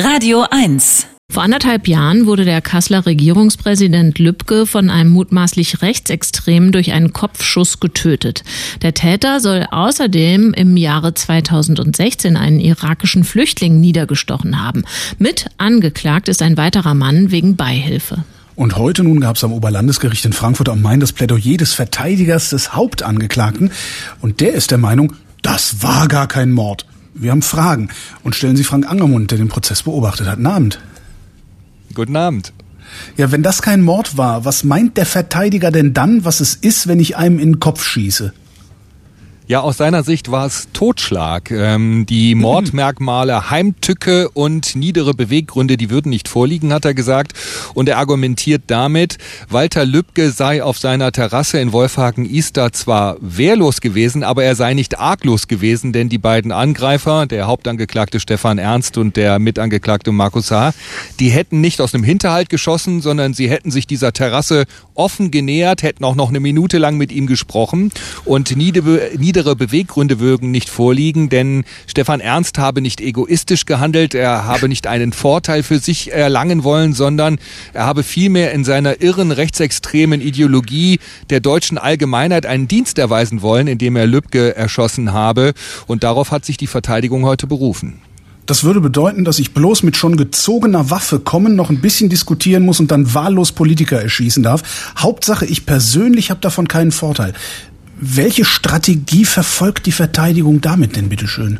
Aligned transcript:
Radio 0.00 0.44
1 0.48 1.08
vor 1.28 1.42
anderthalb 1.42 1.88
Jahren 1.88 2.26
wurde 2.26 2.44
der 2.44 2.60
Kasseler 2.60 3.04
Regierungspräsident 3.04 4.20
Lübcke 4.20 4.64
von 4.64 4.90
einem 4.90 5.10
mutmaßlich 5.10 5.82
Rechtsextremen 5.82 6.70
durch 6.70 6.92
einen 6.92 7.12
Kopfschuss 7.12 7.80
getötet. 7.80 8.44
Der 8.82 8.94
Täter 8.94 9.40
soll 9.40 9.66
außerdem 9.68 10.54
im 10.54 10.76
Jahre 10.76 11.14
2016 11.14 12.36
einen 12.36 12.60
irakischen 12.60 13.24
Flüchtling 13.24 13.80
niedergestochen 13.80 14.64
haben. 14.64 14.84
Mit 15.18 15.46
angeklagt 15.58 16.28
ist 16.28 16.42
ein 16.42 16.56
weiterer 16.56 16.94
Mann 16.94 17.32
wegen 17.32 17.56
Beihilfe. 17.56 18.22
Und 18.54 18.76
heute 18.76 19.02
nun 19.02 19.18
gab 19.18 19.34
es 19.34 19.42
am 19.42 19.52
Oberlandesgericht 19.52 20.24
in 20.24 20.32
Frankfurt 20.32 20.68
am 20.68 20.80
Main 20.80 21.00
das 21.00 21.12
Plädoyer 21.12 21.56
des 21.56 21.74
Verteidigers 21.74 22.50
des 22.50 22.72
Hauptangeklagten. 22.72 23.72
Und 24.20 24.40
der 24.40 24.52
ist 24.52 24.70
der 24.70 24.78
Meinung, 24.78 25.14
das 25.42 25.82
war 25.82 26.06
gar 26.06 26.28
kein 26.28 26.52
Mord. 26.52 26.86
Wir 27.20 27.32
haben 27.32 27.42
Fragen 27.42 27.88
und 28.22 28.36
stellen 28.36 28.56
Sie 28.56 28.64
Frank 28.64 28.88
Angermund, 28.88 29.30
der 29.30 29.38
den 29.38 29.48
Prozess 29.48 29.82
beobachtet 29.82 30.26
hat. 30.28 30.36
Guten 30.36 30.46
Abend. 30.46 30.80
Guten 31.94 32.16
Abend. 32.16 32.52
Ja, 33.16 33.32
wenn 33.32 33.42
das 33.42 33.60
kein 33.60 33.82
Mord 33.82 34.16
war, 34.16 34.44
was 34.44 34.64
meint 34.64 34.96
der 34.96 35.04
Verteidiger 35.04 35.70
denn 35.70 35.92
dann, 35.92 36.24
was 36.24 36.40
es 36.40 36.54
ist, 36.54 36.86
wenn 36.86 37.00
ich 37.00 37.16
einem 37.16 37.38
in 37.38 37.52
den 37.52 37.60
Kopf 37.60 37.84
schieße? 37.84 38.32
Ja, 39.48 39.60
aus 39.60 39.78
seiner 39.78 40.02
Sicht 40.02 40.30
war 40.30 40.44
es 40.44 40.68
Totschlag. 40.74 41.50
Ähm, 41.50 42.04
die. 42.04 42.34
Mordmerkmale 42.48 43.48
Heimtücke 43.48 44.28
und 44.28 44.76
niedere 44.76 45.14
Beweggründe, 45.14 45.78
die 45.78 45.88
würden 45.88 46.10
nicht 46.10 46.28
vorliegen, 46.28 46.70
hat 46.70 46.84
er 46.84 46.92
gesagt. 46.92 47.32
Und 47.72 47.88
er 47.88 47.96
argumentiert 47.96 48.64
damit, 48.66 49.16
Walter 49.48 49.86
Lübcke 49.86 50.32
sei 50.32 50.62
auf 50.62 50.78
seiner 50.78 51.12
Terrasse 51.12 51.60
in 51.60 51.72
Wolfhagen-Easter 51.72 52.74
zwar 52.74 53.16
wehrlos 53.20 53.80
gewesen, 53.80 54.22
aber 54.22 54.44
er 54.44 54.54
sei 54.54 54.74
nicht 54.74 54.98
arglos 54.98 55.48
gewesen, 55.48 55.94
denn 55.94 56.10
die 56.10 56.18
beiden 56.18 56.52
Angreifer, 56.52 57.24
der 57.24 57.46
Hauptangeklagte 57.46 58.20
Stefan 58.20 58.58
Ernst 58.58 58.98
und 58.98 59.16
der 59.16 59.38
Mitangeklagte 59.38 60.12
Markus 60.12 60.50
H., 60.50 60.74
die 61.20 61.30
hätten 61.30 61.62
nicht 61.62 61.80
aus 61.80 61.94
einem 61.94 62.04
Hinterhalt 62.04 62.50
geschossen, 62.50 63.00
sondern 63.00 63.32
sie 63.32 63.48
hätten 63.48 63.70
sich 63.70 63.86
dieser 63.86 64.12
Terrasse 64.12 64.66
offen 64.94 65.30
genähert, 65.30 65.82
hätten 65.82 66.04
auch 66.04 66.16
noch 66.16 66.28
eine 66.28 66.40
Minute 66.40 66.76
lang 66.76 66.98
mit 66.98 67.12
ihm 67.12 67.26
gesprochen 67.26 67.92
und 68.26 68.54
niedere, 68.54 69.12
niedere 69.16 69.37
niedere 69.38 69.54
Beweggründe 69.54 70.18
würden 70.18 70.50
nicht 70.50 70.68
vorliegen, 70.68 71.28
denn 71.28 71.64
Stefan 71.86 72.18
Ernst 72.18 72.58
habe 72.58 72.80
nicht 72.80 73.00
egoistisch 73.00 73.66
gehandelt, 73.66 74.12
er 74.12 74.46
habe 74.46 74.68
nicht 74.68 74.88
einen 74.88 75.12
Vorteil 75.12 75.62
für 75.62 75.78
sich 75.78 76.12
erlangen 76.12 76.64
wollen, 76.64 76.92
sondern 76.92 77.38
er 77.72 77.86
habe 77.86 78.02
vielmehr 78.02 78.50
in 78.50 78.64
seiner 78.64 79.00
irren 79.00 79.30
rechtsextremen 79.30 80.20
Ideologie 80.20 80.98
der 81.30 81.38
deutschen 81.38 81.78
Allgemeinheit 81.78 82.46
einen 82.46 82.66
Dienst 82.66 82.98
erweisen 82.98 83.40
wollen, 83.40 83.68
indem 83.68 83.94
er 83.94 84.08
Lübcke 84.08 84.56
erschossen 84.56 85.12
habe. 85.12 85.52
Und 85.86 86.02
darauf 86.02 86.32
hat 86.32 86.44
sich 86.44 86.56
die 86.56 86.66
Verteidigung 86.66 87.24
heute 87.24 87.46
berufen. 87.46 88.00
Das 88.46 88.64
würde 88.64 88.80
bedeuten, 88.80 89.24
dass 89.24 89.38
ich 89.38 89.54
bloß 89.54 89.84
mit 89.84 89.96
schon 89.96 90.16
gezogener 90.16 90.90
Waffe 90.90 91.20
kommen, 91.20 91.54
noch 91.54 91.70
ein 91.70 91.80
bisschen 91.80 92.08
diskutieren 92.08 92.64
muss 92.64 92.80
und 92.80 92.90
dann 92.90 93.14
wahllos 93.14 93.52
Politiker 93.52 94.02
erschießen 94.02 94.42
darf. 94.42 94.92
Hauptsache, 94.98 95.46
ich 95.46 95.64
persönlich 95.64 96.30
habe 96.30 96.40
davon 96.40 96.66
keinen 96.66 96.90
Vorteil. 96.90 97.34
Welche 98.00 98.44
Strategie 98.44 99.24
verfolgt 99.24 99.86
die 99.86 99.92
Verteidigung 99.92 100.60
damit 100.60 100.94
denn 100.94 101.08
bitteschön? 101.08 101.58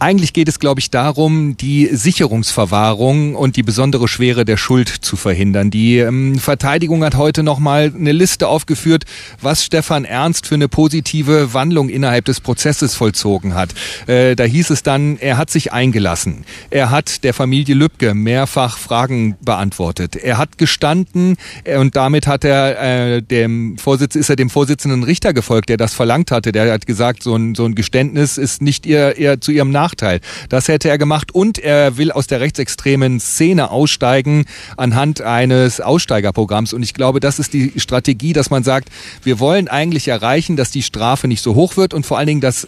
Eigentlich 0.00 0.32
geht 0.32 0.48
es, 0.48 0.58
glaube 0.58 0.80
ich, 0.80 0.90
darum, 0.90 1.56
die 1.56 1.86
Sicherungsverwahrung 1.86 3.34
und 3.36 3.56
die 3.56 3.62
besondere 3.62 4.08
Schwere 4.08 4.44
der 4.44 4.56
Schuld 4.56 4.88
zu 4.88 5.16
verhindern. 5.16 5.70
Die 5.70 5.98
ähm, 5.98 6.38
Verteidigung 6.38 7.04
hat 7.04 7.14
heute 7.14 7.42
nochmal 7.42 7.92
eine 7.96 8.12
Liste 8.12 8.48
aufgeführt, 8.48 9.04
was 9.40 9.64
Stefan 9.64 10.04
Ernst 10.04 10.46
für 10.46 10.56
eine 10.56 10.68
positive 10.68 11.54
Wandlung 11.54 11.88
innerhalb 11.88 12.24
des 12.24 12.40
Prozesses 12.40 12.94
vollzogen 12.94 13.54
hat. 13.54 13.74
Äh, 14.06 14.36
da 14.36 14.44
hieß 14.44 14.70
es 14.70 14.82
dann, 14.82 15.16
er 15.18 15.38
hat 15.38 15.50
sich 15.50 15.72
eingelassen. 15.72 16.44
Er 16.70 16.90
hat 16.90 17.24
der 17.24 17.32
Familie 17.32 17.74
Lübcke 17.74 18.14
mehrfach 18.14 18.78
Fragen 18.78 19.36
beantwortet. 19.40 20.16
Er 20.16 20.38
hat 20.38 20.58
gestanden 20.58 21.36
äh, 21.64 21.78
und 21.78 21.96
damit 21.96 22.26
hat 22.26 22.44
er 22.44 23.14
äh, 23.16 23.22
dem 23.22 23.78
Vorsitz, 23.78 24.16
ist 24.16 24.28
er 24.28 24.36
dem 24.36 24.50
Vorsitzenden 24.50 25.04
Richter 25.04 25.32
gefolgt, 25.32 25.68
der 25.68 25.76
das 25.76 25.94
verlangt 25.94 26.30
hatte. 26.30 26.52
Der 26.52 26.72
hat 26.72 26.86
gesagt, 26.86 27.22
so 27.22 27.36
ein, 27.36 27.54
so 27.54 27.64
ein 27.64 27.74
Geständnis 27.74 28.38
ist 28.38 28.60
nicht 28.60 28.86
ihr, 28.86 29.16
ihr 29.16 29.40
zu 29.40 29.52
ihrem 29.52 29.70
Nachteil. 29.70 29.93
Nachteil. 29.94 30.20
Das 30.48 30.68
hätte 30.68 30.88
er 30.88 30.98
gemacht 30.98 31.34
und 31.34 31.58
er 31.58 31.96
will 31.96 32.10
aus 32.10 32.26
der 32.26 32.40
rechtsextremen 32.40 33.20
Szene 33.20 33.70
aussteigen 33.70 34.44
anhand 34.76 35.20
eines 35.20 35.80
Aussteigerprogramms. 35.80 36.72
Und 36.72 36.82
ich 36.82 36.94
glaube, 36.94 37.20
das 37.20 37.38
ist 37.38 37.52
die 37.52 37.72
Strategie, 37.76 38.32
dass 38.32 38.50
man 38.50 38.64
sagt, 38.64 38.88
wir 39.22 39.38
wollen 39.38 39.68
eigentlich 39.68 40.08
erreichen, 40.08 40.56
dass 40.56 40.70
die 40.70 40.82
Strafe 40.82 41.28
nicht 41.28 41.42
so 41.42 41.54
hoch 41.54 41.76
wird 41.76 41.94
und 41.94 42.04
vor 42.04 42.18
allen 42.18 42.26
Dingen, 42.26 42.40
dass 42.40 42.66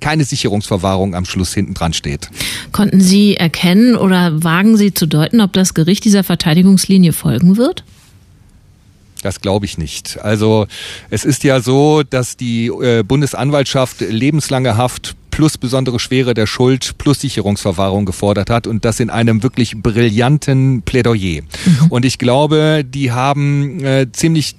keine 0.00 0.24
Sicherungsverwahrung 0.24 1.16
am 1.16 1.24
Schluss 1.24 1.52
hinten 1.52 1.74
dran 1.74 1.92
steht. 1.92 2.30
Konnten 2.70 3.00
Sie 3.00 3.36
erkennen 3.36 3.96
oder 3.96 4.44
wagen 4.44 4.76
Sie 4.76 4.94
zu 4.94 5.06
deuten, 5.06 5.40
ob 5.40 5.52
das 5.52 5.74
Gericht 5.74 6.04
dieser 6.04 6.22
Verteidigungslinie 6.22 7.12
folgen 7.12 7.56
wird? 7.56 7.82
Das 9.22 9.40
glaube 9.40 9.66
ich 9.66 9.78
nicht. 9.78 10.20
Also 10.22 10.68
es 11.10 11.24
ist 11.24 11.42
ja 11.42 11.60
so, 11.60 12.04
dass 12.04 12.36
die 12.36 12.68
äh, 12.68 13.02
Bundesanwaltschaft 13.02 14.00
lebenslange 14.00 14.76
Haft 14.76 15.16
plus 15.38 15.56
besondere 15.56 16.00
Schwere 16.00 16.34
der 16.34 16.48
Schuld 16.48 16.98
plus 16.98 17.20
Sicherungsverwahrung 17.20 18.06
gefordert 18.06 18.50
hat 18.50 18.66
und 18.66 18.84
das 18.84 18.98
in 18.98 19.08
einem 19.08 19.44
wirklich 19.44 19.80
brillanten 19.80 20.82
Plädoyer. 20.82 21.42
Mhm. 21.42 21.86
Und 21.90 22.04
ich 22.04 22.18
glaube, 22.18 22.84
die 22.84 23.12
haben 23.12 23.78
äh, 23.84 24.10
ziemlich 24.10 24.56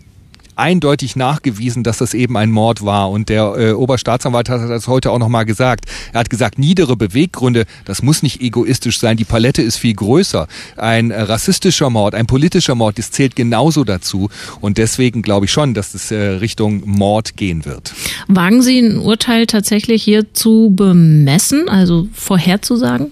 eindeutig 0.60 1.16
nachgewiesen, 1.16 1.84
dass 1.84 1.98
das 1.98 2.14
eben 2.14 2.38
ein 2.38 2.52
Mord 2.52 2.84
war. 2.86 3.10
Und 3.10 3.30
der 3.30 3.56
äh, 3.58 3.72
Oberstaatsanwalt 3.72 4.50
hat 4.50 4.70
das 4.70 4.88
heute 4.88 5.12
auch 5.12 5.20
nochmal 5.20 5.46
gesagt. 5.46 5.86
Er 6.14 6.20
hat 6.20 6.30
gesagt, 6.30 6.60
niedere 6.60 6.96
Beweggründe, 6.96 7.66
das 7.86 8.04
muss 8.04 8.22
nicht 8.22 8.42
egoistisch 8.42 9.00
sein. 9.00 9.18
Die 9.18 9.26
Palette 9.26 9.62
ist 9.62 9.78
viel 9.78 9.94
größer. 9.94 10.48
Ein 10.78 11.12
äh, 11.12 11.22
rassistischer 11.22 11.90
Mord, 11.90 12.14
ein 12.16 12.28
politischer 12.28 12.76
Mord, 12.76 12.98
das 12.98 13.12
zählt 13.12 13.36
genauso 13.36 13.84
dazu. 13.84 14.30
Und 14.62 14.78
deswegen 14.78 15.22
glaube 15.22 15.46
ich 15.46 15.52
schon, 15.52 15.74
dass 15.74 15.94
es 15.94 16.12
äh, 16.12 16.18
Richtung 16.18 16.84
Mord 16.86 17.38
gehen 17.38 17.66
wird. 17.66 17.94
Wagen 18.28 18.62
Sie 18.62 18.80
ein 18.80 18.98
Urteil 19.00 19.48
tatsächlich 19.48 20.04
hier 20.04 20.34
zu 20.34 20.72
bemessen, 20.76 21.70
also 21.70 22.08
vorherzusagen? 22.14 23.12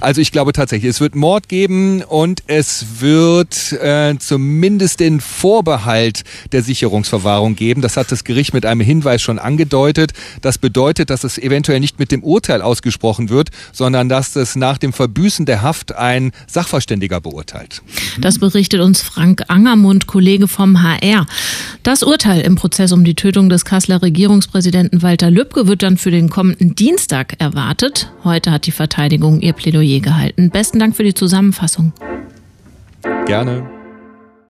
Also 0.00 0.20
ich 0.20 0.32
glaube 0.32 0.52
tatsächlich, 0.52 0.90
es 0.90 1.00
wird 1.00 1.14
Mord 1.14 1.48
geben 1.48 2.02
und 2.02 2.42
es 2.46 3.00
wird 3.00 3.72
äh, 3.72 4.16
zumindest 4.18 5.00
den 5.00 5.20
Vorbehalt 5.20 6.24
der 6.52 6.62
Sicherungsverwahrung 6.62 7.56
geben. 7.56 7.82
Das 7.82 7.96
hat 7.96 8.10
das 8.12 8.24
Gericht 8.24 8.54
mit 8.54 8.66
einem 8.66 8.80
Hinweis 8.80 9.22
schon 9.22 9.38
angedeutet. 9.38 10.12
Das 10.42 10.58
bedeutet, 10.58 11.10
dass 11.10 11.24
es 11.24 11.38
eventuell 11.38 11.80
nicht 11.80 11.98
mit 11.98 12.12
dem 12.12 12.22
Urteil 12.22 12.62
ausgesprochen 12.62 13.28
wird, 13.28 13.50
sondern 13.72 14.08
dass 14.08 14.36
es 14.36 14.56
nach 14.56 14.78
dem 14.78 14.92
Verbüßen 14.92 15.46
der 15.46 15.62
Haft 15.62 15.94
ein 15.94 16.32
Sachverständiger 16.46 17.20
beurteilt. 17.20 17.82
Das 18.18 18.38
berichtet 18.38 18.80
uns 18.80 19.02
Frank 19.02 19.44
Angermund, 19.48 20.06
Kollege 20.06 20.48
vom 20.48 20.82
HR. 20.82 21.26
Das 21.82 22.02
Urteil 22.02 22.42
im 22.42 22.56
Prozess 22.56 22.92
um 22.92 23.04
die 23.04 23.14
Tötung 23.14 23.48
des 23.48 23.64
Kasseler 23.64 24.02
Regierungspräsidenten 24.02 25.02
Walter 25.02 25.30
Lübcke 25.30 25.66
wird 25.66 25.82
dann 25.82 25.96
für 25.96 26.10
den 26.10 26.28
kommenden 26.28 26.74
Dienstag 26.74 27.34
erwartet. 27.38 28.10
Heute 28.24 28.50
hat 28.50 28.66
die 28.66 28.72
Verteidigung 29.10 29.40
ihr 29.40 29.54
Plädoyer 29.54 29.98
gehalten. 29.98 30.50
Besten 30.50 30.78
Dank 30.78 30.94
für 30.94 31.02
die 31.02 31.14
Zusammenfassung. 31.14 31.92
Gerne. 33.26 33.68